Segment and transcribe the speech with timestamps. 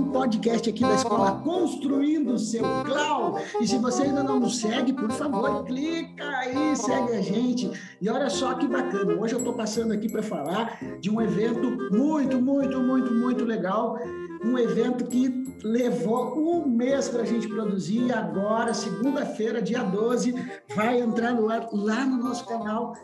[0.00, 3.38] um podcast aqui da escola Construindo o Seu Clau.
[3.60, 7.70] E se você ainda não nos segue, por favor, clica aí, segue a gente.
[8.00, 11.70] E olha só que bacana, hoje eu estou passando aqui para falar de um evento
[11.94, 13.98] muito, muito, muito, muito legal.
[14.42, 20.34] Um evento que levou um mês para a gente produzir e agora, segunda-feira, dia 12,
[20.74, 22.94] vai entrar no ar lá no nosso canal,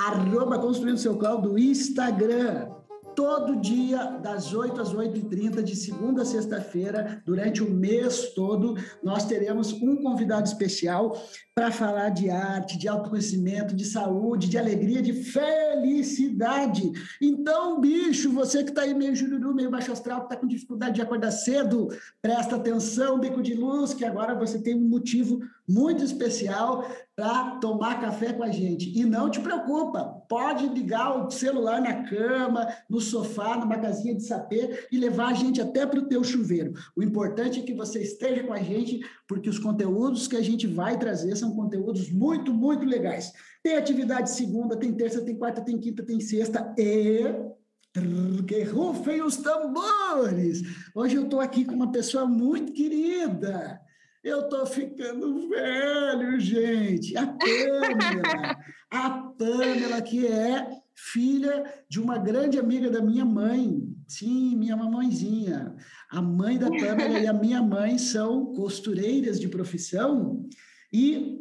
[0.00, 2.79] arroba Construindo Seu Clau do Instagram
[3.20, 9.26] todo dia, das 8 às 8h30, de segunda a sexta-feira, durante o mês todo, nós
[9.26, 11.22] teremos um convidado especial
[11.54, 16.90] para falar de arte, de autoconhecimento, de saúde, de alegria, de felicidade.
[17.20, 20.94] Então, bicho, você que está aí meio jururu, meio baixo astral, que está com dificuldade
[20.94, 21.88] de acordar cedo,
[22.22, 28.00] presta atenção, beco de luz, que agora você tem um motivo muito especial para tomar
[28.00, 28.98] café com a gente.
[28.98, 34.24] E não te preocupa, pode ligar o celular na cama, no sofá, numa casinha de
[34.24, 36.72] sapê e levar a gente até para o teu chuveiro.
[36.96, 40.66] O importante é que você esteja com a gente, porque os conteúdos que a gente
[40.66, 43.32] vai trazer são conteúdos muito, muito legais.
[43.62, 47.24] Tem atividade segunda, tem terça, tem quarta, tem quinta, tem sexta e
[48.46, 50.62] que rufem os tambores!
[50.94, 53.80] Hoje eu estou aqui com uma pessoa muito querida.
[54.22, 57.16] Eu estou ficando velho, gente.
[57.16, 58.56] A Pamela,
[58.90, 63.82] a Pamela, que é filha de uma grande amiga da minha mãe.
[64.06, 65.74] Sim, minha mamãezinha.
[66.10, 70.46] A mãe da Pamela e a minha mãe são costureiras de profissão
[70.92, 71.38] e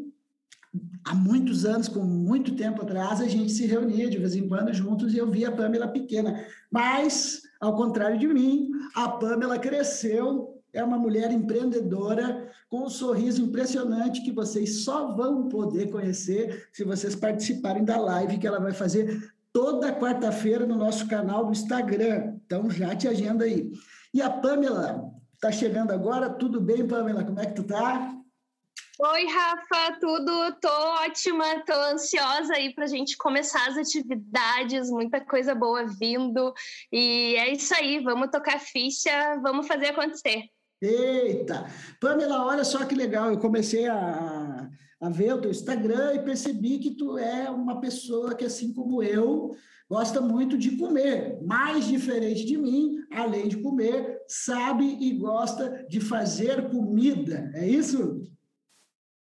[1.03, 4.73] há muitos anos, com muito tempo atrás, a gente se reunia de vez em quando
[4.73, 6.45] juntos e eu via a Pamela pequena.
[6.71, 13.41] Mas, ao contrário de mim, a Pamela cresceu é uma mulher empreendedora com um sorriso
[13.41, 18.71] impressionante que vocês só vão poder conhecer se vocês participarem da live que ela vai
[18.71, 22.35] fazer toda quarta-feira no nosso canal do Instagram.
[22.45, 23.69] Então já te agenda aí.
[24.13, 26.29] E a Pamela está chegando agora.
[26.29, 27.23] Tudo bem, Pamela?
[27.23, 28.15] Como é que tu tá?
[29.01, 30.57] Oi, Rafa, tudo?
[30.59, 30.67] Tô
[31.05, 36.53] ótima, tô ansiosa aí para a gente começar as atividades, muita coisa boa vindo.
[36.91, 40.43] E é isso aí, vamos tocar ficha, vamos fazer acontecer.
[40.81, 41.65] Eita!
[42.01, 44.67] Pamela, olha só que legal, eu comecei a,
[44.99, 49.01] a ver o teu Instagram e percebi que tu é uma pessoa que, assim como
[49.01, 49.55] eu,
[49.89, 55.99] gosta muito de comer, mais diferente de mim, além de comer, sabe e gosta de
[55.99, 58.21] fazer comida, é isso?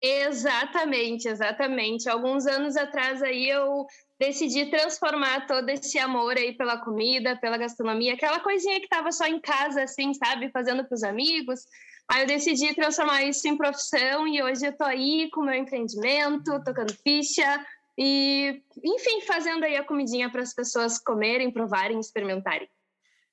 [0.01, 2.09] Exatamente, exatamente.
[2.09, 3.85] Alguns anos atrás aí eu
[4.19, 9.25] decidi transformar todo esse amor aí pela comida, pela gastronomia, aquela coisinha que estava só
[9.25, 11.61] em casa, assim, sabe, fazendo para os amigos.
[12.09, 16.63] Aí eu decidi transformar isso em profissão e hoje eu estou aí com meu empreendimento,
[16.63, 17.65] tocando ficha
[17.97, 22.69] e, enfim, fazendo aí a comidinha para as pessoas comerem, provarem, experimentarem.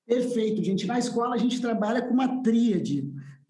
[0.06, 0.86] Perfeito, gente.
[0.86, 3.04] Na escola a gente trabalha com uma tríade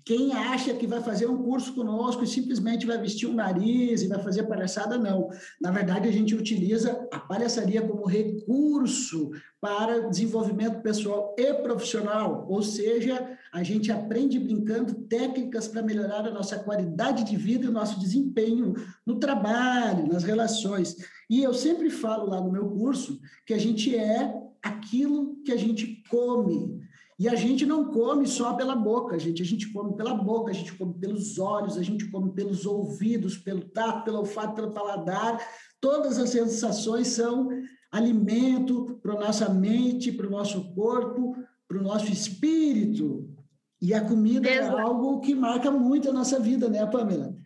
[0.04, 4.08] quem acha que vai fazer um curso conosco e simplesmente vai vestir um nariz e
[4.08, 5.28] vai fazer palhaçada, não.
[5.60, 9.30] Na verdade, a gente utiliza a palhaçaria como recurso
[9.60, 16.32] para desenvolvimento pessoal e profissional, ou seja, a gente aprende brincando técnicas para melhorar a
[16.32, 18.74] nossa qualidade de vida e o nosso desempenho
[19.06, 20.96] no trabalho, nas relações.
[21.30, 25.56] E eu sempre falo lá no meu curso que a gente é aquilo que a
[25.56, 26.81] gente come.
[27.22, 29.40] E a gente não come só pela boca, gente.
[29.42, 33.38] A gente come pela boca, a gente come pelos olhos, a gente come pelos ouvidos,
[33.38, 35.40] pelo tato, pelo olfato, pelo paladar.
[35.80, 37.48] Todas as sensações são
[37.92, 41.36] alimento para a nossa mente, para o nosso corpo,
[41.68, 43.32] para o nosso espírito.
[43.80, 44.78] E a comida é Exato.
[44.78, 47.36] é algo que marca muito a nossa vida, né, Pamela?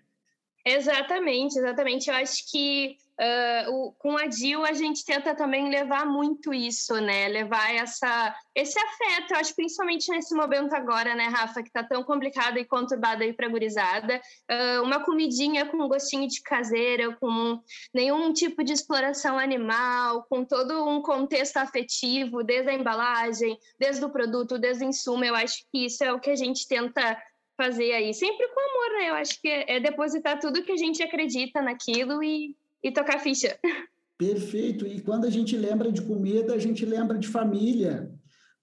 [0.64, 2.08] Exatamente, exatamente.
[2.08, 6.94] Eu acho que Uh, o, com a Dil a gente tenta também levar muito isso,
[7.00, 7.28] né?
[7.28, 12.04] Levar essa, esse afeto, eu acho principalmente nesse momento agora, né, Rafa, que tá tão
[12.04, 14.20] complicado e conturbado aí pra gurizada.
[14.50, 17.58] Uh, uma comidinha com gostinho de caseira, com
[17.94, 24.10] nenhum tipo de exploração animal, com todo um contexto afetivo, desde a embalagem, desde o
[24.10, 25.24] produto, desde o insumo.
[25.24, 27.16] Eu acho que isso é o que a gente tenta
[27.56, 29.10] fazer aí, sempre com amor, né?
[29.10, 33.58] Eu acho que é depositar tudo que a gente acredita naquilo e e tocar ficha.
[34.18, 34.86] Perfeito.
[34.86, 38.10] E quando a gente lembra de comida, a gente lembra de família,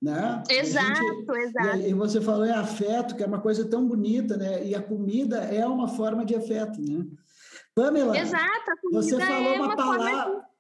[0.01, 0.44] né?
[0.50, 1.77] Exato, gente, exato.
[1.77, 4.65] E, você falou é afeto, que é uma coisa tão bonita, né?
[4.65, 7.06] E a comida é uma forma de afeto, né?
[7.75, 10.36] Pamela, exato, você falou é uma, uma palavra.
[10.36, 10.54] De...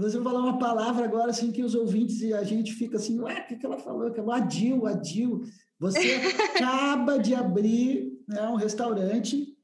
[0.00, 3.40] Você falou uma palavra agora assim que os ouvintes e a gente fica assim, ué,
[3.40, 4.10] o que, que ela falou?
[4.10, 5.42] Que é adil, adil.
[5.78, 6.20] Você
[6.56, 9.56] acaba de abrir né, um restaurante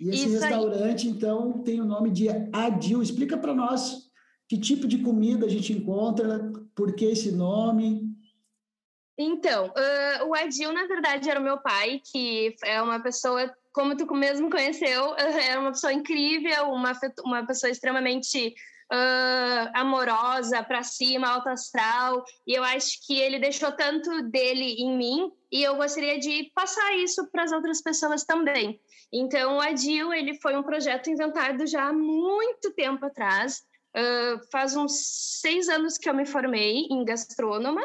[0.00, 1.12] e esse Isso restaurante, aí.
[1.12, 3.02] então, tem o nome de Adil.
[3.02, 4.08] Explica para nós
[4.48, 8.02] que tipo de comida a gente encontra, por que esse nome.
[9.18, 13.96] Então, uh, o Adil, na verdade, era o meu pai, que é uma pessoa, como
[13.96, 16.92] tu mesmo conheceu, era uma pessoa incrível, uma,
[17.24, 18.54] uma pessoa extremamente
[18.92, 22.24] uh, amorosa, para cima, alto astral.
[22.46, 26.96] E eu acho que ele deixou tanto dele em mim e eu gostaria de passar
[26.96, 28.80] isso para as outras pessoas também.
[29.12, 33.62] Então, o Adil, ele foi um projeto inventado já há muito tempo atrás.
[33.96, 37.80] Uh, faz uns seis anos que eu me formei em gastrônoma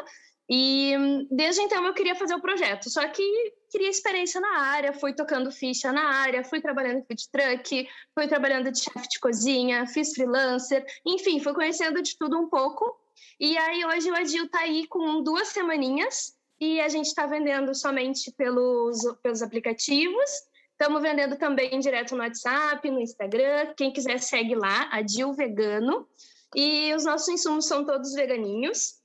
[0.48, 0.92] e
[1.30, 3.22] desde então eu queria fazer o projeto, só que
[3.70, 8.28] queria experiência na área, fui tocando ficha na área, fui trabalhando em food truck, fui
[8.28, 12.94] trabalhando de chefe de cozinha, fiz freelancer, enfim, fui conhecendo de tudo um pouco.
[13.40, 17.74] E aí hoje o Adil tá aí com duas semaninhas e a gente está vendendo
[17.74, 20.30] somente pelos, pelos aplicativos.
[20.72, 23.72] Estamos vendendo também direto no WhatsApp, no Instagram.
[23.76, 26.06] Quem quiser segue lá, Adil Vegano.
[26.54, 29.02] E os nossos insumos são todos veganinhos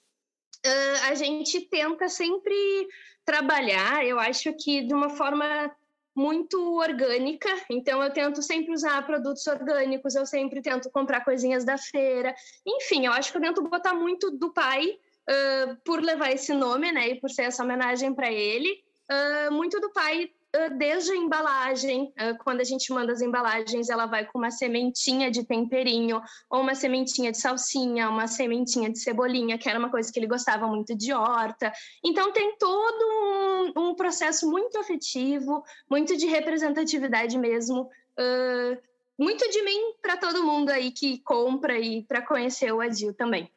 [0.65, 2.87] uh, a gente tenta sempre
[3.25, 5.71] trabalhar, eu acho que de uma forma
[6.15, 11.77] muito orgânica, então eu tento sempre usar produtos orgânicos, eu sempre tento comprar coisinhas da
[11.77, 12.35] feira,
[12.65, 16.91] enfim, eu acho que eu tento botar muito do pai uh, por levar esse nome,
[16.91, 20.29] né, e por ser essa homenagem para ele, uh, muito do pai
[20.77, 22.11] desde a embalagem,
[22.43, 26.73] quando a gente manda as embalagens, ela vai com uma sementinha de temperinho, ou uma
[26.73, 30.95] sementinha de salsinha, uma sementinha de cebolinha, que era uma coisa que ele gostava muito
[30.95, 31.71] de horta.
[32.03, 37.89] Então, tem todo um, um processo muito afetivo, muito de representatividade mesmo.
[38.17, 43.13] Uh, muito de mim para todo mundo aí que compra e para conhecer o Adil
[43.13, 43.51] também.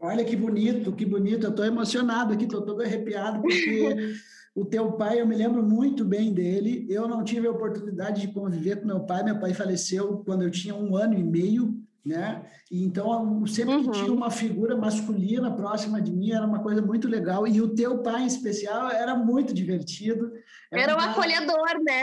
[0.00, 1.44] Olha que bonito, que bonito.
[1.44, 3.94] Eu estou emocionado aqui, estou todo arrepiado, porque
[4.54, 6.86] O teu pai, eu me lembro muito bem dele.
[6.88, 9.24] Eu não tive a oportunidade de conviver com meu pai.
[9.24, 12.44] Meu pai faleceu quando eu tinha um ano e meio, né?
[12.70, 13.82] E então, sempre uhum.
[13.82, 17.48] que tinha uma figura masculina próxima de mim, era uma coisa muito legal.
[17.48, 20.30] E o teu pai, em especial, era muito divertido.
[20.70, 22.02] Era, era um acolhedor, né?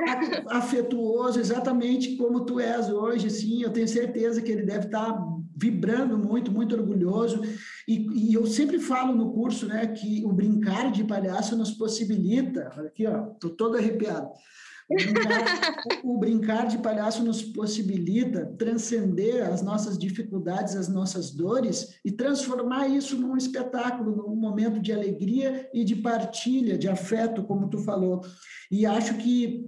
[0.50, 3.62] Afetuoso, exatamente como tu és hoje, sim.
[3.64, 5.18] Eu tenho certeza que ele deve estar
[5.62, 7.42] vibrando muito, muito orgulhoso.
[7.88, 12.64] E, e, eu sempre falo no curso, né, que o brincar de palhaço nos possibilita.
[12.88, 14.28] Aqui, ó, tô todo arrepiado.
[14.90, 22.00] O brincar, o brincar de palhaço nos possibilita transcender as nossas dificuldades, as nossas dores
[22.04, 27.70] e transformar isso num espetáculo, num momento de alegria e de partilha, de afeto, como
[27.70, 28.22] tu falou.
[28.70, 29.64] E acho que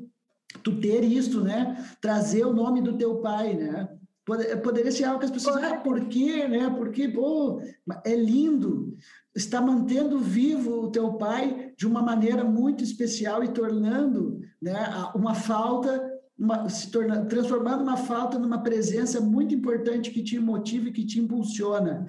[0.64, 3.88] tu ter isto, né, trazer o nome do teu pai, né,
[4.26, 6.74] Poderia ser algo que as pessoas, ah, por quê, né?
[6.78, 7.62] Porque, pô,
[8.06, 8.98] é lindo.
[9.36, 14.74] Está mantendo vivo o teu pai de uma maneira muito especial e tornando né,
[15.14, 16.02] uma falta,
[16.38, 21.06] uma, se torna, transformando uma falta numa presença muito importante que te motiva e que
[21.06, 22.06] te impulsiona.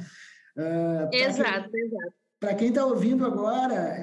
[0.56, 2.12] Uh, exato, quem, exato.
[2.38, 3.96] Para quem está ouvindo agora,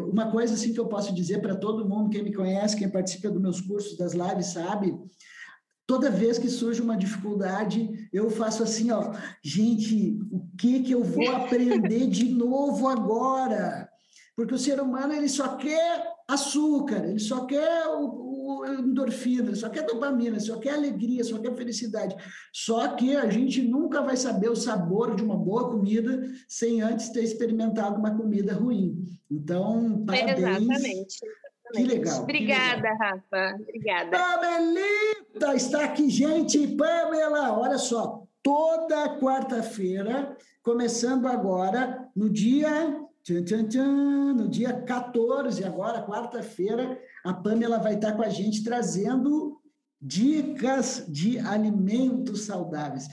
[0.00, 2.88] uh, uma coisa assim que eu posso dizer para todo mundo, quem me conhece, quem
[2.88, 4.96] participa dos meus cursos, das lives, sabe,
[5.86, 11.04] Toda vez que surge uma dificuldade, eu faço assim, ó, gente, o que que eu
[11.04, 13.88] vou aprender de novo agora?
[14.34, 19.56] Porque o ser humano ele só quer açúcar, ele só quer o, o endorfina, ele
[19.56, 22.16] só quer dopamina, só quer alegria, só quer felicidade.
[22.52, 27.10] Só que a gente nunca vai saber o sabor de uma boa comida sem antes
[27.10, 29.04] ter experimentado uma comida ruim.
[29.30, 30.62] Então, parabéns.
[30.62, 31.20] Exatamente.
[31.74, 32.22] Que legal.
[32.22, 32.98] Obrigada, que legal.
[32.98, 33.56] Rafa.
[33.60, 34.10] Obrigada.
[35.34, 36.66] Pamelita está aqui, gente.
[36.76, 38.24] Pamela, olha só.
[38.42, 43.00] Toda quarta-feira, começando agora, no dia.
[43.22, 48.62] Tchan, tchan, tchan, no dia 14, agora, quarta-feira, a Pamela vai estar com a gente
[48.62, 49.58] trazendo
[50.00, 53.08] dicas de alimentos saudáveis.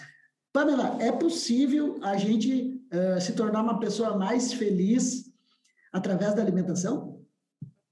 [0.51, 5.31] Pamela, é possível a gente uh, se tornar uma pessoa mais feliz
[5.93, 7.10] através da alimentação?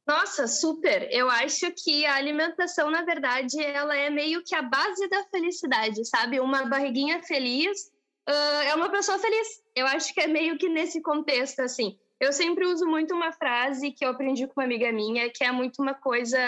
[0.10, 1.08] Nossa, super!
[1.12, 6.04] Eu acho que a alimentação, na verdade, ela é meio que a base da felicidade,
[6.04, 6.40] sabe?
[6.40, 7.92] Uma barriguinha feliz
[8.28, 9.62] uh, é uma pessoa feliz.
[9.76, 11.96] Eu acho que é meio que nesse contexto, assim.
[12.20, 15.52] Eu sempre uso muito uma frase que eu aprendi com uma amiga minha, que é
[15.52, 16.40] muito uma coisa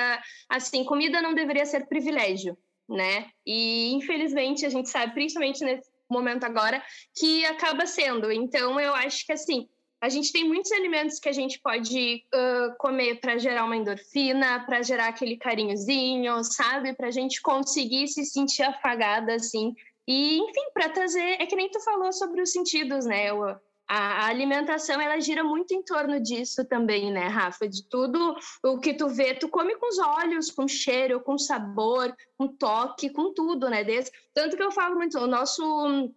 [0.49, 2.57] assim: comida não deveria ser privilégio,
[2.89, 3.29] né?
[3.45, 6.83] E infelizmente a gente sabe, principalmente nesse momento agora,
[7.15, 8.31] que acaba sendo.
[8.31, 9.69] Então eu acho que assim
[10.01, 14.65] a gente tem muitos alimentos que a gente pode uh, comer para gerar uma endorfina,
[14.65, 16.93] para gerar aquele carinhozinho, sabe?
[16.93, 19.75] Para a gente conseguir se sentir afagada, assim.
[20.07, 21.37] E, enfim, para trazer.
[21.39, 23.27] É que nem tu falou sobre os sentidos, né?
[23.87, 27.69] A, alimentação, ela gira muito em torno disso também, né, Rafa?
[27.69, 32.15] De tudo o que tu vê, tu come com os olhos, com cheiro, com sabor,
[32.37, 33.83] com toque, com tudo, né?
[33.83, 36.09] Desse, tanto que eu falo muito, o nosso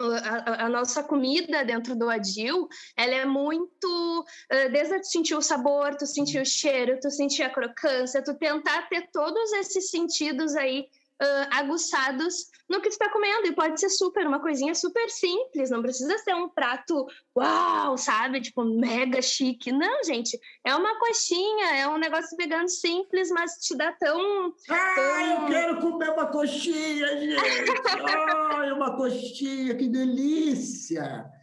[0.00, 4.24] a, a, nossa comida dentro do Adil, ela é muito
[4.72, 8.88] desde tu sentir o sabor, tu sentir o cheiro, tu sentir a crocância, tu tentar
[8.88, 10.86] ter todos esses sentidos aí
[11.22, 12.34] uh, aguçados
[12.68, 13.46] no que tu está comendo.
[13.46, 17.06] E pode ser super, uma coisinha super simples, não precisa ser um prato
[17.36, 18.40] uau, sabe?
[18.40, 19.72] Tipo, mega chique.
[19.72, 24.52] Não, gente, é uma coxinha, é um negócio vegano simples, mas te dá tão.
[24.68, 25.42] Ah, tão...
[25.42, 27.36] eu quero comer uma coxinha, gente!
[28.52, 31.33] Ai, uma coxinha, que delícia!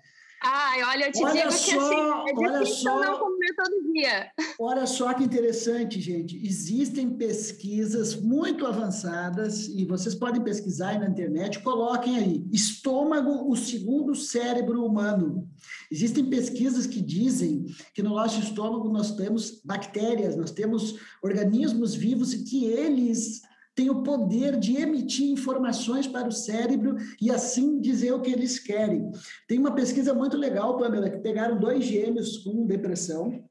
[0.44, 3.94] Ai, olha, eu te olha digo só, que assim, é olha só, não comer todo
[3.94, 4.32] dia.
[4.60, 6.36] Olha só que interessante, gente.
[6.44, 13.56] Existem pesquisas muito avançadas, e vocês podem pesquisar aí na internet, coloquem aí, estômago, o
[13.56, 15.48] segundo cérebro humano.
[15.92, 22.34] Existem pesquisas que dizem que no nosso estômago nós temos bactérias, nós temos organismos vivos
[22.34, 23.44] e que eles
[23.76, 28.60] têm o poder de emitir informações para o cérebro e assim dizer o que eles
[28.60, 29.12] querem.
[29.48, 33.44] Tem uma pesquisa muito legal, Pamela, que pegaram dois gêmeos com depressão.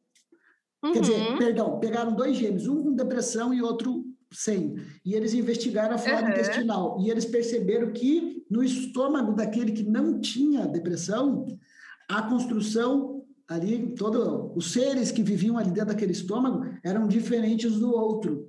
[0.82, 0.92] Uhum.
[0.92, 1.38] Quer dizer, uhum.
[1.38, 4.76] perdão, pegaram dois gêmeos, um com depressão e outro sem.
[5.04, 6.30] E eles investigaram a flora uhum.
[6.30, 6.98] intestinal.
[7.00, 11.46] E eles perceberam que no estômago daquele que não tinha depressão,
[12.08, 17.92] a construção ali, todos os seres que viviam ali dentro daquele estômago eram diferentes do
[17.92, 18.48] outro.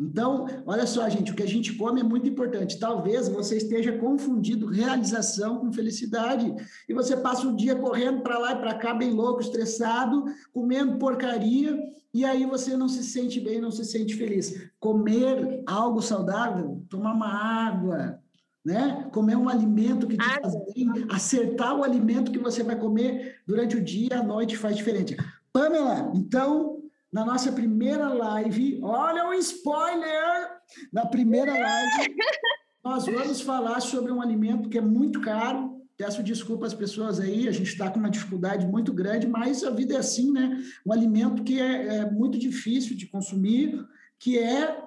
[0.00, 2.78] Então, olha só, gente, o que a gente come é muito importante.
[2.78, 6.54] Talvez você esteja confundindo realização com felicidade
[6.88, 10.96] e você passa o dia correndo para lá e para cá, bem louco, estressado, comendo
[10.96, 11.78] porcaria,
[12.14, 14.70] e aí você não se sente bem, não se sente feliz.
[14.80, 18.18] Comer algo saudável, tomar uma água,
[18.64, 19.06] né?
[19.12, 23.76] Comer um alimento que te faz bem, acertar o alimento que você vai comer durante
[23.76, 25.14] o dia, à noite faz diferente.
[25.52, 26.79] Pamela, então
[27.12, 28.80] na nossa primeira live.
[28.82, 30.50] Olha o um spoiler!
[30.92, 32.16] Na primeira live,
[32.84, 35.80] nós vamos falar sobre um alimento que é muito caro.
[35.96, 39.70] Peço desculpa às pessoas aí, a gente está com uma dificuldade muito grande, mas a
[39.70, 40.62] vida é assim, né?
[40.86, 43.84] Um alimento que é, é muito difícil de consumir,
[44.18, 44.82] que é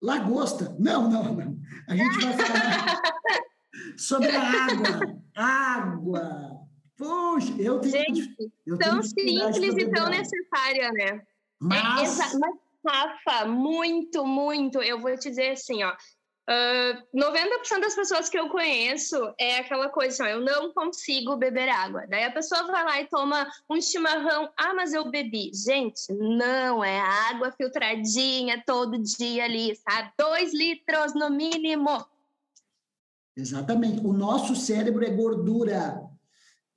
[0.00, 0.74] lagosta.
[0.78, 1.58] Não, não, não.
[1.86, 3.02] A gente vai falar
[3.98, 5.20] sobre a água.
[5.36, 6.58] Água.
[6.96, 7.92] Puxa, eu tenho.
[7.92, 8.34] Gente,
[8.66, 11.22] eu tão tenho simples e tão necessária, né?
[11.60, 12.20] Mas...
[12.20, 15.94] É, mas, Rafa, muito, muito, eu vou te dizer assim, ó,
[16.48, 21.36] Uh, 90% das pessoas que eu conheço é aquela coisa assim, ó, eu não consigo
[21.36, 22.06] beber água.
[22.08, 24.48] Daí a pessoa vai lá e toma um chimarrão.
[24.56, 25.50] Ah, mas eu bebi.
[25.52, 26.98] Gente, não, é
[27.30, 30.10] água filtradinha todo dia ali, sabe?
[30.18, 32.02] Dois litros no mínimo.
[33.36, 34.00] Exatamente.
[34.00, 36.00] O nosso cérebro é gordura.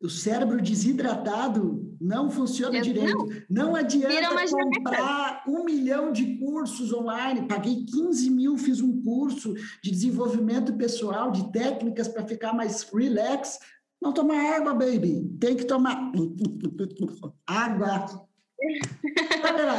[0.01, 3.17] O cérebro desidratado não funciona Eu direito.
[3.48, 7.48] Não, não adianta comprar um milhão de cursos online.
[7.48, 9.53] Paguei 15 mil, fiz um curso
[9.84, 13.60] de desenvolvimento pessoal, de técnicas para ficar mais relax.
[14.01, 15.29] Não tomar água, baby.
[15.39, 16.12] Tem que tomar
[17.46, 18.27] água.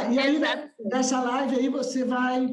[0.09, 0.41] e aí,
[0.85, 2.47] nessa live aí, você vai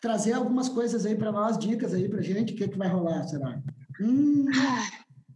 [0.00, 2.52] trazer algumas coisas aí para nós, dicas aí para gente.
[2.52, 3.60] O que, que vai rolar, será?
[4.00, 4.46] Hum.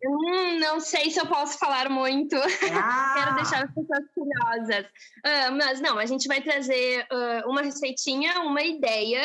[0.05, 2.37] Ah, Hum, não sei se eu posso falar muito.
[2.83, 3.15] Ah.
[3.17, 4.87] Quero deixar as pessoas curiosas.
[4.87, 9.23] Uh, mas não, a gente vai trazer uh, uma receitinha, uma ideia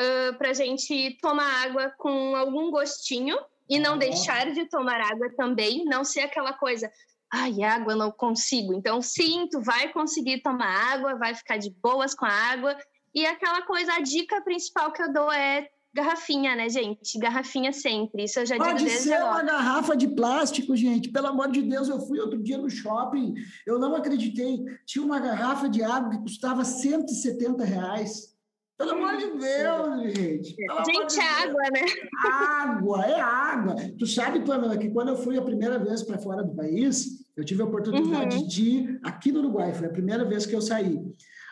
[0.00, 3.38] uh, para a gente tomar água com algum gostinho
[3.68, 6.90] e não deixar de tomar água também, não ser aquela coisa.
[7.32, 8.74] Ai, água não consigo.
[8.74, 12.76] Então, sim, tu vai conseguir tomar água, vai ficar de boas com a água.
[13.14, 17.18] E aquela coisa, a dica principal que eu dou é Garrafinha, né, gente?
[17.18, 18.24] Garrafinha sempre.
[18.24, 19.32] Isso eu já Pode digo ser agora.
[19.32, 21.08] uma garrafa de plástico, gente.
[21.08, 23.32] Pelo amor de Deus, eu fui outro dia no shopping,
[23.66, 24.62] eu não acreditei.
[24.84, 28.36] Tinha uma garrafa de água que custava 170 reais.
[28.76, 30.54] Pelo amor de Deus, gente.
[30.54, 31.80] Pelo gente, de é água, né?
[32.26, 33.76] Água, é água.
[33.98, 37.42] Tu sabe, Pamela, que quando eu fui a primeira vez para fora do país, eu
[37.42, 38.46] tive a oportunidade uhum.
[38.46, 39.72] de ir aqui no Uruguai.
[39.72, 41.00] Foi a primeira vez que eu saí.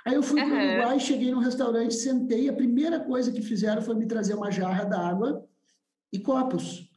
[0.05, 0.49] Aí eu fui uhum.
[0.49, 4.35] para o Uruguai, cheguei no restaurante, sentei, a primeira coisa que fizeram foi me trazer
[4.35, 5.47] uma jarra d'água
[6.13, 6.91] e copos.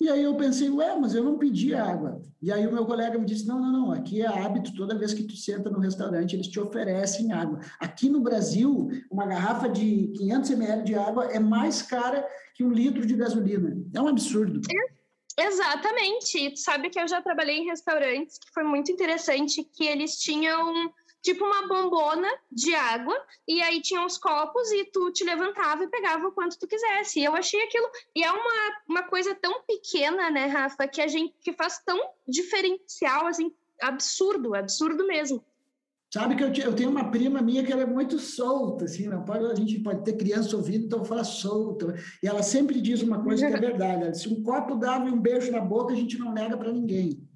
[0.00, 2.20] E aí eu pensei, ué, mas eu não pedi água.
[2.40, 5.14] E aí o meu colega me disse, não, não, não, aqui é hábito, toda vez
[5.14, 7.60] que tu senta no restaurante, eles te oferecem água.
[7.78, 12.72] Aqui no Brasil, uma garrafa de 500 ml de água é mais cara que um
[12.72, 13.76] litro de gasolina.
[13.94, 14.60] É um absurdo.
[15.38, 16.56] Exatamente.
[16.56, 21.44] Sabe que eu já trabalhei em restaurantes que foi muito interessante, que eles tinham tipo
[21.44, 26.26] uma bombona de água, e aí tinha uns copos e tu te levantava e pegava
[26.26, 27.20] o quanto tu quisesse.
[27.20, 27.88] E eu achei aquilo.
[28.14, 31.98] E é uma, uma coisa tão pequena, né, Rafa, que a gente que faz tão
[32.26, 35.44] diferencial, assim, absurdo, absurdo mesmo.
[36.12, 39.24] Sabe que eu, eu, tenho uma prima minha que ela é muito solta, assim, não
[39.24, 41.94] pode, a gente pode ter criança ouvindo, então fala solta.
[42.22, 45.18] E ela sempre diz uma coisa que é verdade: se um copo d'água e um
[45.18, 47.26] beijo na boca, a gente não nega para ninguém.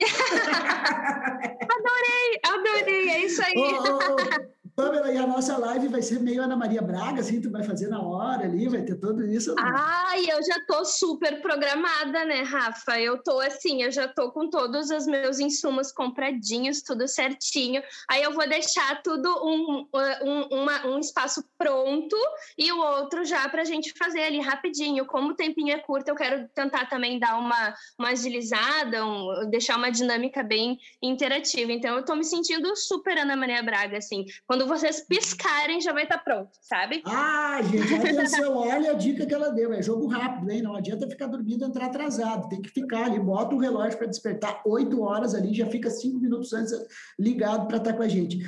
[1.70, 3.54] adorei, adorei, é isso aí.
[4.76, 7.88] Pamela, e a nossa live vai ser meio Ana Maria Braga, assim, tu vai fazer
[7.88, 9.54] na hora ali, vai ter tudo isso.
[9.58, 13.00] Ai, eu já tô super programada, né, Rafa?
[13.00, 17.82] Eu tô assim, eu já tô com todos os meus insumos compradinhos, tudo certinho.
[18.06, 19.88] Aí eu vou deixar tudo um,
[20.22, 22.14] um, uma, um espaço pronto
[22.58, 25.06] e o outro já pra gente fazer ali rapidinho.
[25.06, 29.78] Como o tempinho é curto, eu quero tentar também dar uma, uma agilizada, um, deixar
[29.78, 31.72] uma dinâmica bem interativa.
[31.72, 34.26] Então eu tô me sentindo super Ana Maria Braga, assim.
[34.46, 37.02] Quando quando vocês piscarem, já vai estar tá pronto, sabe?
[37.06, 39.72] Ah, gente, atenção, olha a dica que ela deu.
[39.72, 40.62] É jogo rápido, hein?
[40.62, 42.48] Não adianta ficar dormindo e entrar atrasado.
[42.48, 46.18] Tem que ficar ali, bota o relógio para despertar oito horas ali, já fica cinco
[46.18, 46.72] minutos antes
[47.18, 48.38] ligado para estar tá com a gente.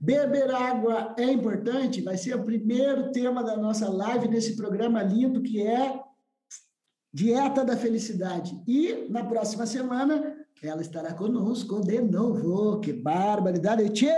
[0.00, 5.42] Beber água é importante, vai ser o primeiro tema da nossa live nesse programa lindo
[5.42, 6.00] que é
[7.12, 8.60] Dieta da Felicidade.
[8.66, 12.80] E na próxima semana ela estará conosco de novo.
[12.80, 13.88] Que barbaridade!
[13.90, 14.12] Tchê!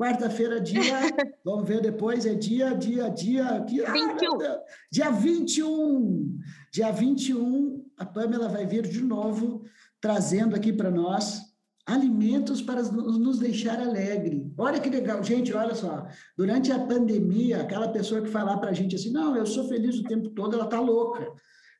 [0.00, 0.80] Quarta-feira, dia,
[1.44, 3.62] vamos ver depois, é dia, dia, dia.
[3.68, 4.40] Que, 21.
[4.40, 6.38] Ah, dia 21.
[6.72, 9.62] Dia 21, a Pamela vai vir de novo,
[10.00, 11.42] trazendo aqui para nós
[11.84, 14.50] alimentos para nos deixar alegre.
[14.56, 16.06] Olha que legal, gente, olha só.
[16.34, 19.98] Durante a pandemia, aquela pessoa que falar para a gente assim, não, eu sou feliz
[19.98, 21.30] o tempo todo, ela tá louca.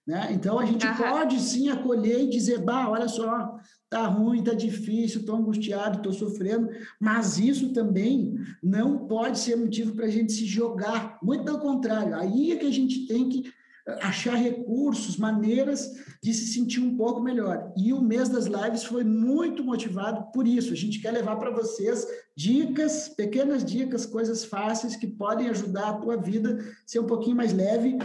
[0.07, 0.29] Né?
[0.33, 3.57] Então, a gente pode sim acolher e dizer, bah, olha só,
[3.91, 9.95] tá ruim, tá difícil, estou angustiado, estou sofrendo, mas isso também não pode ser motivo
[9.95, 13.53] para a gente se jogar, muito pelo contrário, aí é que a gente tem que
[14.01, 15.91] achar recursos, maneiras
[16.23, 17.73] de se sentir um pouco melhor.
[17.77, 20.73] E o mês das lives foi muito motivado por isso.
[20.73, 22.07] A gente quer levar para vocês
[22.37, 27.37] dicas, pequenas dicas, coisas fáceis que podem ajudar a tua vida a ser um pouquinho
[27.37, 27.97] mais leve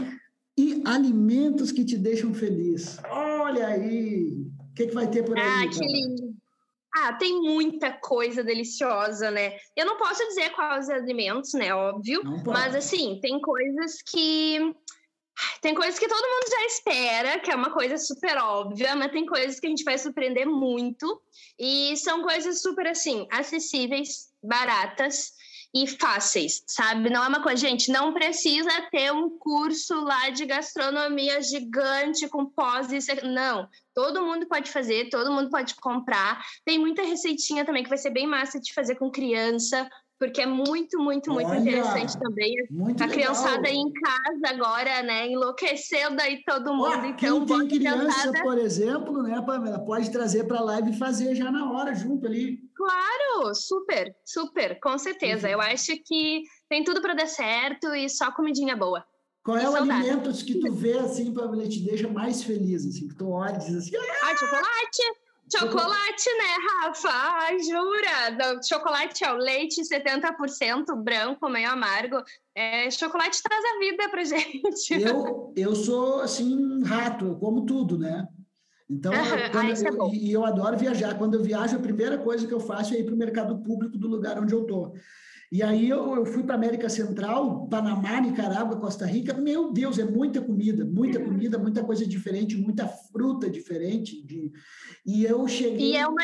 [0.58, 2.98] e alimentos que te deixam feliz.
[3.10, 4.25] Olha aí,
[4.76, 5.44] que, que vai ter por aí?
[5.44, 6.36] Ah, que lindo.
[6.98, 9.58] Ah, tem muita coisa deliciosa, né?
[9.76, 11.74] Eu não posso dizer quais alimentos, né?
[11.74, 12.22] Óbvio.
[12.46, 14.76] Mas, assim, tem coisas que.
[15.62, 19.26] Tem coisas que todo mundo já espera, que é uma coisa super óbvia, mas tem
[19.26, 21.22] coisas que a gente vai surpreender muito.
[21.60, 25.34] E são coisas super, assim, acessíveis, baratas
[25.76, 27.10] e fáceis, sabe?
[27.10, 32.46] Não é uma coisa, gente, não precisa ter um curso lá de gastronomia gigante com
[32.46, 33.68] pós e não.
[33.94, 36.42] Todo mundo pode fazer, todo mundo pode comprar.
[36.64, 40.46] Tem muita receitinha também que vai ser bem massa de fazer com criança, porque é
[40.46, 42.56] muito, muito, muito Olha, interessante também.
[42.72, 46.88] Muito a criançada aí em casa agora, né, enlouquecendo aí todo mundo.
[46.88, 50.98] Ó, então, quem tem criança, por exemplo, né, Pamela, pode trazer para a live e
[50.98, 52.60] fazer já na hora, junto ali.
[52.74, 55.48] Claro, super, super, com certeza.
[55.48, 55.54] Uhum.
[55.54, 59.04] Eu acho que tem tudo para dar certo e só comidinha boa.
[59.44, 63.16] Qual é o alimento que tu vê assim, Pamela, te deixa mais feliz, assim, que
[63.16, 63.92] tu olha e diz assim,
[64.24, 65.04] ah, chocolate!
[65.56, 67.10] Chocolate, né, Rafa?
[67.12, 68.60] Ai, jura?
[68.68, 72.18] Chocolate é o leite 70% branco, meio amargo.
[72.56, 74.94] É, chocolate traz a vida pra gente.
[75.00, 78.28] Eu, eu sou, assim, rato, eu como tudo, né?
[78.90, 79.20] Então, uhum.
[79.20, 81.18] ah, eu, é e eu adoro viajar.
[81.18, 83.98] Quando eu viajo, a primeira coisa que eu faço é ir para o mercado público
[83.98, 84.94] do lugar onde eu estou.
[85.52, 89.34] E aí eu, eu fui para América Central, Panamá, Nicarágua, Costa Rica.
[89.34, 91.26] Meu Deus, é muita comida, muita uhum.
[91.26, 94.24] comida, muita coisa diferente, muita fruta diferente.
[94.24, 94.52] De...
[95.06, 95.92] E eu cheguei.
[95.92, 96.24] E é uma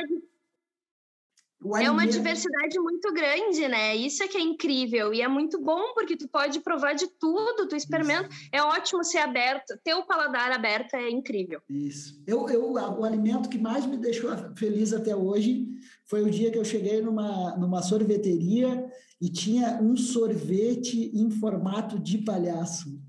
[1.79, 3.95] é uma diversidade muito grande, né?
[3.95, 7.67] Isso é que é incrível e é muito bom porque tu pode provar de tudo,
[7.67, 8.29] tu experimenta.
[8.29, 8.49] Isso.
[8.51, 11.61] É ótimo ser aberto, ter o paladar aberto é incrível.
[11.69, 12.21] Isso.
[12.25, 15.67] Eu, eu, o alimento que mais me deixou feliz até hoje
[16.05, 18.89] foi o dia que eu cheguei numa, numa sorveteria
[19.21, 22.99] e tinha um sorvete em formato de palhaço.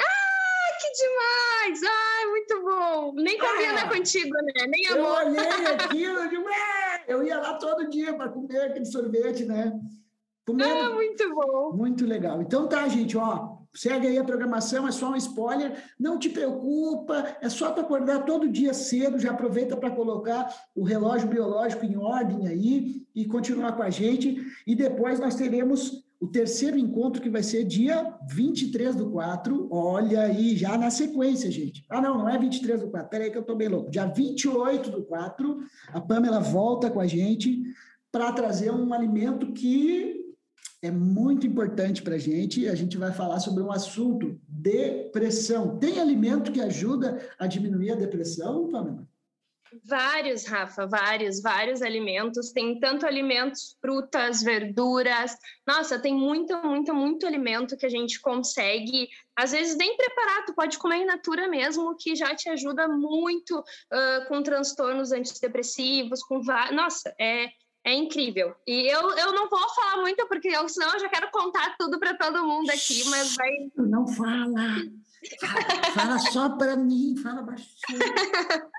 [0.00, 1.80] Ah, que demais!
[1.82, 3.12] Ai, muito bom!
[3.16, 4.66] Nem combina ah, contigo, né?
[4.68, 5.22] Nem amor.
[5.22, 6.44] Eu olhei aquilo e digo,
[7.06, 9.78] eu ia lá todo dia para comer aquele sorvete, né?
[10.46, 10.70] Comendo.
[10.70, 11.72] Ah, muito bom.
[11.72, 12.40] Muito legal.
[12.40, 13.56] Então tá, gente, ó.
[13.74, 15.76] Segue aí a programação, é só um spoiler.
[16.00, 20.82] Não te preocupa, é só tu acordar todo dia cedo, já aproveita para colocar o
[20.82, 24.46] relógio biológico em ordem aí e continuar com a gente.
[24.66, 29.68] E depois nós teremos o terceiro encontro, que vai ser dia 23 do 4.
[29.70, 31.84] Olha aí, já na sequência, gente.
[31.88, 33.08] Ah, não, não é 23 do 4.
[33.08, 33.90] Peraí que eu tô bem louco.
[33.90, 35.58] Dia 28 do 4,
[35.92, 37.62] a Pamela volta com a gente
[38.10, 40.34] para trazer um alimento que
[40.82, 42.68] é muito importante para a gente.
[42.68, 45.78] A gente vai falar sobre um assunto, depressão.
[45.78, 49.06] Tem alimento que ajuda a diminuir a depressão, Pamela?
[49.84, 52.52] Vários, Rafa, vários, vários alimentos.
[52.52, 55.36] Tem tanto alimentos, frutas, verduras.
[55.66, 60.54] Nossa, tem muito, muito, muito alimento que a gente consegue, às vezes nem preparar, tu
[60.54, 66.40] pode comer in natura mesmo, que já te ajuda muito uh, com transtornos antidepressivos, com
[66.72, 67.48] Nossa, é,
[67.84, 68.54] é incrível.
[68.66, 71.98] E eu, eu não vou falar muito, porque eu, senão eu já quero contar tudo
[71.98, 73.50] para todo mundo aqui, mas vai.
[73.76, 75.06] Não fala!
[75.40, 77.98] Fala, fala só para mim, fala baixinho.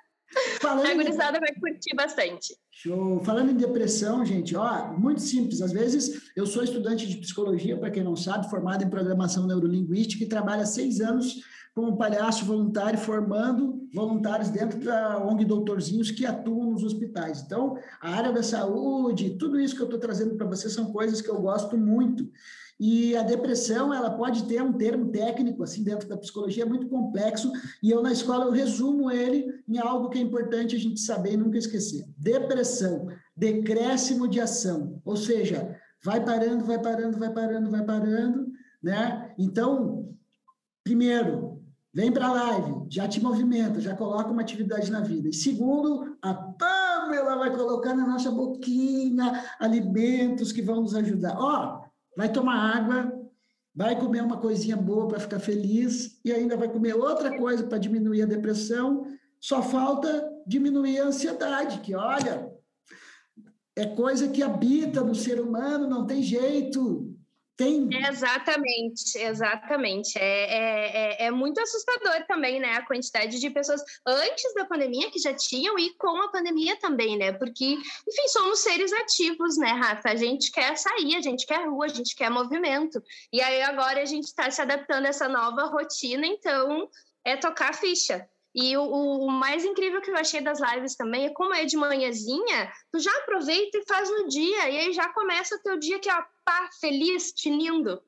[0.61, 2.55] Falando a gurizada vai curtir bastante.
[2.71, 3.19] Show.
[3.23, 5.61] Falando em depressão, gente, ó, muito simples.
[5.61, 10.23] Às vezes, eu sou estudante de psicologia, para quem não sabe, formado em programação neurolinguística
[10.23, 11.41] e trabalho há seis anos
[11.77, 17.43] como palhaço voluntário, formando voluntários dentro da ONG Doutorzinhos que atuam nos hospitais.
[17.43, 21.21] Então, a área da saúde, tudo isso que eu estou trazendo para vocês são coisas
[21.21, 22.31] que eu gosto muito.
[22.79, 27.51] E a depressão, ela pode ter um termo técnico, assim, dentro da psicologia, muito complexo,
[27.81, 31.33] e eu na escola eu resumo ele em algo que é importante a gente saber
[31.33, 32.05] e nunca esquecer.
[32.15, 39.33] Depressão, decréscimo de ação, ou seja, vai parando, vai parando, vai parando, vai parando, né?
[39.39, 40.15] Então,
[40.83, 41.59] primeiro,
[41.91, 45.27] vem para a live, já te movimenta, já coloca uma atividade na vida.
[45.27, 51.35] E segundo, a Pamela vai colocar na nossa boquinha alimentos que vão nos ajudar.
[51.39, 51.86] Ó,
[52.17, 53.13] vai tomar água,
[53.75, 57.77] vai comer uma coisinha boa para ficar feliz e ainda vai comer outra coisa para
[57.77, 59.05] diminuir a depressão.
[59.39, 62.51] Só falta diminuir a ansiedade, que olha,
[63.75, 67.15] é coisa que habita no ser humano, não tem jeito.
[67.57, 67.89] Tem...
[68.07, 70.15] Exatamente, exatamente.
[70.19, 72.75] É, é, é, é, muito assustador também, né?
[72.75, 77.17] A quantidade de pessoas antes da pandemia que já tinham e com a pandemia também,
[77.17, 77.33] né?
[77.33, 80.09] Porque, enfim, somos seres ativos, né, Rafa?
[80.09, 83.01] A gente quer sair, a gente quer rua, a gente quer movimento.
[83.33, 86.87] E aí agora a gente está se adaptando a essa nova rotina, então
[87.25, 88.29] é tocar a ficha.
[88.59, 91.77] E o, o, mais incrível que eu achei das lives também é como é de
[91.77, 95.99] manhãzinha, tu já aproveita e faz no dia, e aí já começa o teu dia
[95.99, 98.01] que, ó, pá, feliz, tinindo.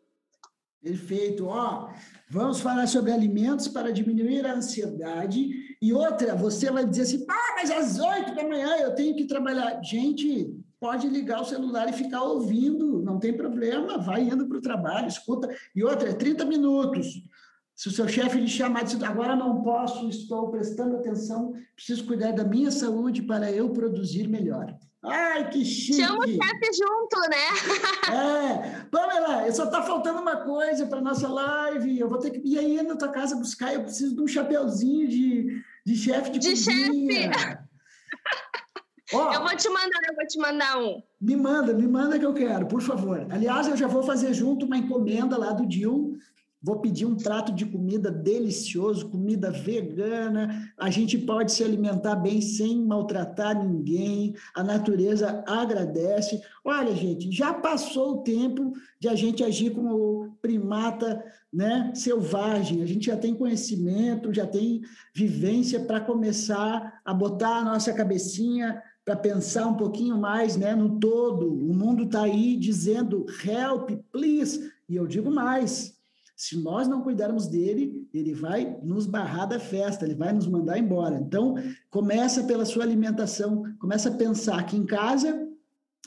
[0.81, 1.45] Perfeito.
[1.45, 1.91] Ó,
[2.31, 5.77] vamos falar sobre alimentos para diminuir a ansiedade.
[5.79, 9.27] E outra, você vai dizer assim, ah, mas às oito da manhã eu tenho que
[9.27, 9.79] trabalhar.
[9.83, 14.62] Gente, pode ligar o celular e ficar ouvindo, não tem problema, vai indo para o
[14.62, 15.47] trabalho, escuta.
[15.75, 17.21] E outra, é 30 minutos.
[17.79, 22.03] Se o seu chefe lhe chamar e dizer, agora não posso, estou prestando atenção, preciso
[22.03, 24.77] cuidar da minha saúde para eu produzir melhor.
[25.01, 26.01] Ai, que chique!
[26.01, 27.47] Chama o chefe junto, né?
[28.83, 28.85] é.
[28.91, 31.97] Pamela, só está faltando uma coisa para nossa live.
[31.97, 33.73] Eu vou ter que ir aí na tua casa buscar.
[33.73, 37.31] Eu preciso de um chapeuzinho de, de chefe de, de cozinha.
[37.31, 37.59] chefe!
[39.11, 41.01] Oh, eu vou te mandar, eu vou te mandar um.
[41.19, 43.25] Me manda, me manda que eu quero, por favor.
[43.31, 46.15] Aliás, eu já vou fazer junto uma encomenda lá do Dil
[46.62, 50.69] Vou pedir um prato de comida delicioso, comida vegana.
[50.78, 54.36] A gente pode se alimentar bem sem maltratar ninguém.
[54.54, 56.41] A natureza agradece.
[56.65, 62.84] Olha, gente, já passou o tempo de a gente agir como primata né, selvagem.
[62.84, 64.82] A gente já tem conhecimento, já tem
[65.15, 71.00] vivência para começar a botar a nossa cabecinha para pensar um pouquinho mais né, no
[71.00, 71.48] todo.
[71.48, 74.72] O mundo está aí dizendo help, please.
[74.89, 75.98] E eu digo mais
[76.39, 80.80] se nós não cuidarmos dele, ele vai nos barrar da festa, ele vai nos mandar
[80.80, 81.17] embora.
[81.17, 81.56] Então,
[81.89, 85.49] começa pela sua alimentação, começa a pensar que em casa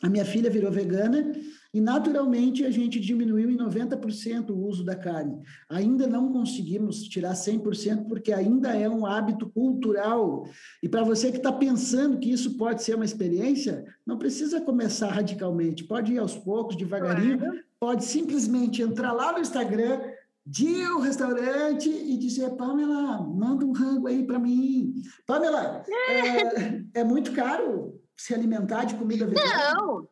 [0.02, 1.32] a minha filha virou vegana
[1.74, 5.38] e naturalmente a gente diminuiu em 90% o uso da carne.
[5.68, 10.46] Ainda não conseguimos tirar 100% porque ainda é um hábito cultural.
[10.82, 15.10] E para você que está pensando que isso pode ser uma experiência, não precisa começar
[15.10, 17.38] radicalmente, pode ir aos poucos, devagarinho,
[17.78, 20.00] pode simplesmente entrar lá no Instagram,
[20.44, 24.92] de um restaurante e dizer, Pamela, manda um rango aí para mim.
[25.26, 29.74] Pamela, é, é, muito caro se alimentar de comida vegana?
[29.74, 30.08] Não.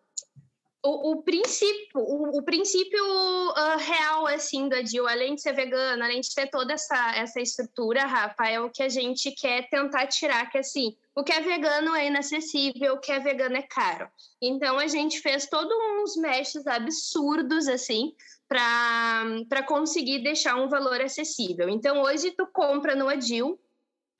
[0.82, 6.02] O, o princípio, o, o princípio uh, real assim do Adil, além de ser vegano,
[6.02, 10.06] além de ter toda essa, essa estrutura, Rafa, é o que a gente quer tentar
[10.06, 14.08] tirar, que assim, o que é vegano é inacessível, o que é vegano é caro.
[14.40, 18.14] Então a gente fez todos uns meshes absurdos assim
[18.50, 21.68] para conseguir deixar um valor acessível.
[21.68, 23.60] Então, hoje tu compra no Adil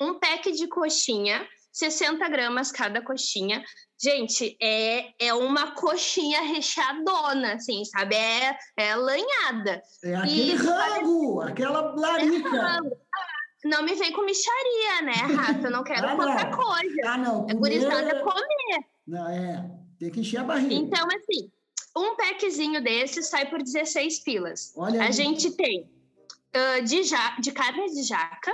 [0.01, 3.65] um pack de coxinha, 60 gramas cada coxinha.
[4.01, 8.15] Gente, é, é uma coxinha recheadona, assim, sabe?
[8.15, 9.83] É, é lanhada.
[10.05, 12.57] É aquele e, rango, aquela larica.
[12.57, 13.69] É.
[13.69, 15.67] Não me vem com micharia, né, Rafa?
[15.67, 17.01] Eu não quero ah, outra coisa.
[17.05, 17.47] Ah, não.
[17.51, 18.87] É gurizada comer.
[19.07, 19.71] Não, é.
[19.99, 20.73] Tem que encher a barriga.
[20.73, 21.51] Então, assim,
[21.97, 24.73] um packzinho desse sai por 16 pilas.
[24.77, 25.13] Olha a aí.
[25.13, 25.89] gente tem
[26.55, 28.53] uh, de, ja de carne de jaca,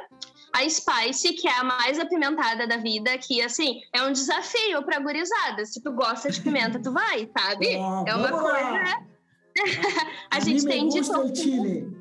[0.52, 4.98] a Spice, que é a mais apimentada da vida, que, assim, é um desafio pra
[4.98, 5.64] gurizada.
[5.66, 7.74] Se tu gosta de pimenta, tu vai, sabe?
[7.74, 9.16] é uma coisa...
[10.30, 11.95] a, gente tem de tofu.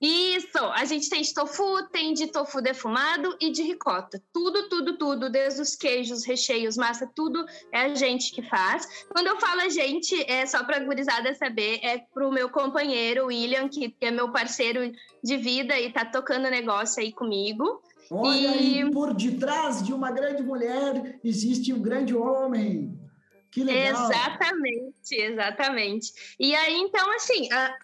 [0.00, 4.22] Isso, a gente tem de tofu, tem de tofu defumado e de ricota.
[4.32, 8.86] Tudo, tudo, tudo, desde os queijos, recheios, massa, tudo é a gente que faz.
[9.10, 13.26] Quando eu falo a gente, é só para a gurizada saber, é pro meu companheiro,
[13.26, 17.82] William, que é meu parceiro de vida e tá tocando negócio aí comigo.
[18.10, 18.46] Olha e...
[18.46, 22.97] aí, por detrás de uma grande mulher existe um grande homem.
[23.50, 24.10] Que legal.
[24.10, 26.12] Exatamente, exatamente.
[26.38, 27.78] E aí, então, assim, a,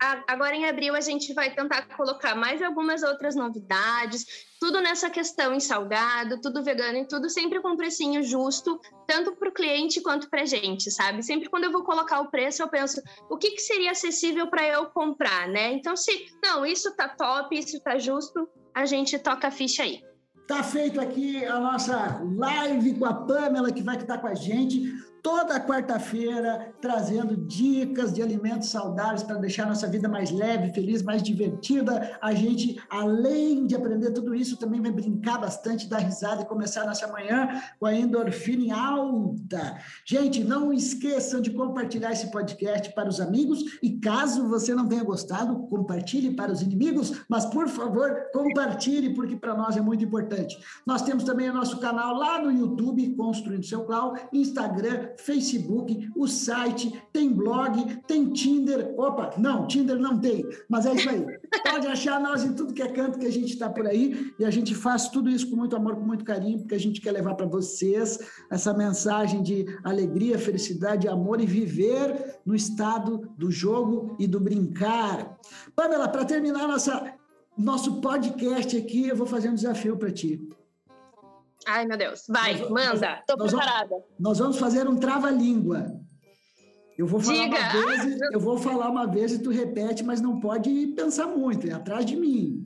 [0.00, 4.26] a, agora em abril a gente vai tentar colocar mais algumas outras novidades,
[4.60, 9.34] tudo nessa questão em salgado, tudo vegano e tudo sempre com um precinho justo, tanto
[9.36, 11.22] para o cliente quanto para a gente, sabe?
[11.22, 13.00] Sempre quando eu vou colocar o preço, eu penso
[13.30, 15.72] o que, que seria acessível para eu comprar, né?
[15.72, 20.02] Então, se não, isso tá top, isso tá justo, a gente toca a ficha aí.
[20.46, 24.94] Tá feito aqui a nossa live com a Pamela, que vai estar com a gente
[25.26, 31.20] toda quarta-feira trazendo dicas de alimentos saudáveis para deixar nossa vida mais leve, feliz, mais
[31.20, 32.16] divertida.
[32.22, 36.86] A gente, além de aprender tudo isso, também vai brincar bastante, dar risada e começar
[36.86, 39.78] nossa manhã com a endorfina alta.
[40.04, 45.02] Gente, não esqueçam de compartilhar esse podcast para os amigos e caso você não tenha
[45.02, 50.56] gostado, compartilhe para os inimigos, mas por favor, compartilhe porque para nós é muito importante.
[50.86, 56.26] Nós temos também o nosso canal lá no YouTube, Construindo Seu Clau, Instagram, Facebook, o
[56.26, 58.94] site, tem blog, tem Tinder.
[58.96, 61.24] Opa, não, Tinder não tem, mas é isso aí.
[61.70, 64.44] Pode achar nós em tudo que é canto que a gente está por aí e
[64.44, 67.12] a gente faz tudo isso com muito amor, com muito carinho, porque a gente quer
[67.12, 68.18] levar para vocês
[68.50, 75.38] essa mensagem de alegria, felicidade, amor e viver no estado do jogo e do brincar.
[75.74, 77.14] Pamela, para terminar nossa,
[77.56, 80.48] nosso podcast aqui, eu vou fazer um desafio para ti.
[81.66, 82.24] Ai, meu Deus.
[82.28, 83.22] Vai, nós, manda.
[83.26, 83.88] Tô preparada.
[83.88, 85.86] Vamos, nós vamos fazer um trava-língua.
[86.96, 87.58] Eu vou falar Diga.
[87.58, 91.68] uma vez, eu vou falar uma vez e tu repete, mas não pode pensar muito,
[91.68, 92.62] é atrás de mim.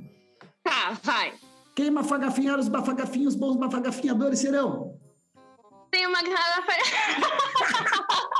[0.62, 1.34] Tá, vai.
[1.74, 4.96] Queima fagafinhar os bafagafinhos, bons bafagafinhadores serão.
[5.90, 6.72] Tem uma garrafa.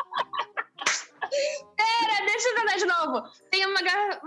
[1.77, 3.29] Pera, deixa eu tentar de novo.
[3.51, 4.21] Tem uma garrafa.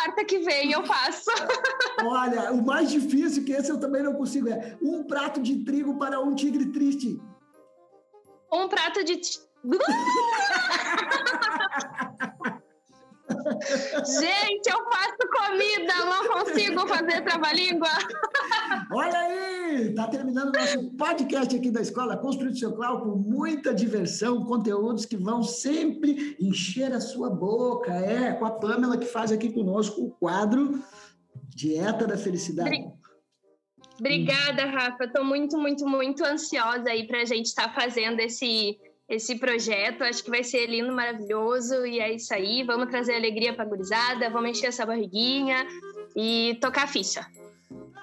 [0.00, 1.30] Quarta que vem eu faço.
[2.02, 5.98] Olha, o mais difícil, que esse eu também não consigo, é um prato de trigo
[5.98, 7.20] para um tigre triste.
[8.52, 9.20] Um prato de.
[14.20, 17.88] Gente, eu faço comida, não consigo fazer trava-língua.
[18.90, 24.44] Olha aí, tá terminando nosso podcast aqui da Escola Construir Seu Clau com muita diversão,
[24.44, 27.92] conteúdos que vão sempre encher a sua boca.
[27.92, 30.82] É, com a Pamela que faz aqui conosco o quadro
[31.48, 32.88] Dieta da Felicidade.
[33.98, 35.04] Obrigada, Rafa.
[35.04, 38.78] Estou muito, muito, muito ansiosa aí para a gente estar tá fazendo esse
[39.10, 40.04] esse projeto.
[40.04, 41.84] Acho que vai ser lindo, maravilhoso.
[41.84, 42.62] E é isso aí.
[42.62, 45.66] Vamos trazer alegria para a gurizada, vamos encher essa barriguinha
[46.16, 47.26] e tocar a ficha.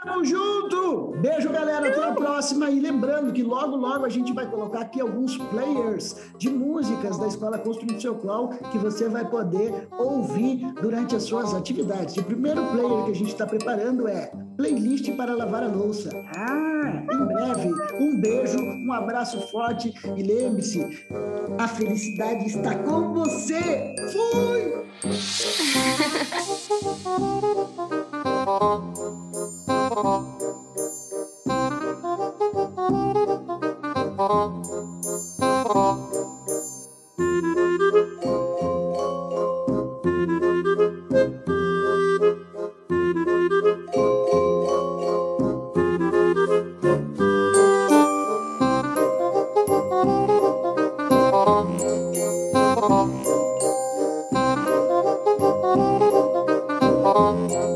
[0.03, 1.13] Tamo junto!
[1.19, 1.89] Beijo, galera.
[1.89, 2.69] Até a próxima.
[2.69, 7.27] E lembrando que logo, logo a gente vai colocar aqui alguns players de músicas da
[7.27, 12.15] Escola Construindo Seu Clau que você vai poder ouvir durante as suas atividades.
[12.17, 16.09] o primeiro player que a gente está preparando é playlist para lavar a louça.
[16.35, 17.71] Ah, em breve.
[17.99, 21.07] Um beijo, um abraço forte e lembre-se,
[21.57, 23.95] a felicidade está com você.
[24.11, 24.77] Fui!
[55.79, 57.66] Oh.